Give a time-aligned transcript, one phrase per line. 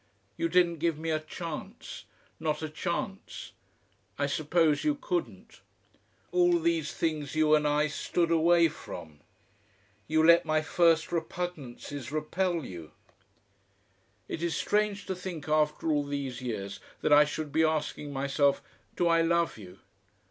[0.35, 2.05] You didn't give me a chance;
[2.39, 3.51] not a chance.
[4.17, 5.61] I suppose you couldn't.
[6.31, 9.19] All these things you and I stood away from.
[10.07, 12.93] You let my first repugnances repel you....
[14.27, 18.63] "It is strange to think after all these years that I should be asking myself,
[18.95, 19.77] do I love you?